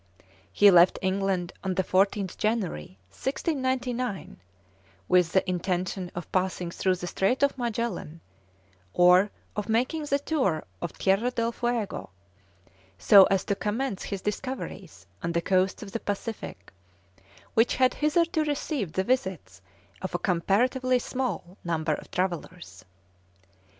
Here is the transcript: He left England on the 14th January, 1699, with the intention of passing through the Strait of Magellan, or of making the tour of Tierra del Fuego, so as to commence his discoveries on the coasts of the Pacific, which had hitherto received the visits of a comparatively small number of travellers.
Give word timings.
He 0.51 0.71
left 0.71 0.97
England 1.03 1.53
on 1.63 1.75
the 1.75 1.83
14th 1.83 2.35
January, 2.35 2.97
1699, 3.11 4.41
with 5.07 5.31
the 5.31 5.47
intention 5.47 6.09
of 6.15 6.31
passing 6.31 6.71
through 6.71 6.95
the 6.95 7.05
Strait 7.05 7.43
of 7.43 7.55
Magellan, 7.55 8.19
or 8.95 9.29
of 9.55 9.69
making 9.69 10.05
the 10.05 10.17
tour 10.17 10.63
of 10.81 10.93
Tierra 10.93 11.29
del 11.29 11.51
Fuego, 11.51 12.09
so 12.97 13.25
as 13.25 13.43
to 13.43 13.53
commence 13.53 14.01
his 14.01 14.23
discoveries 14.23 15.05
on 15.21 15.33
the 15.33 15.41
coasts 15.43 15.83
of 15.83 15.91
the 15.91 15.99
Pacific, 15.99 16.73
which 17.53 17.75
had 17.75 17.93
hitherto 17.93 18.43
received 18.43 18.95
the 18.95 19.03
visits 19.03 19.61
of 20.01 20.15
a 20.15 20.17
comparatively 20.17 20.97
small 20.97 21.59
number 21.63 21.93
of 21.93 22.09
travellers. 22.09 22.85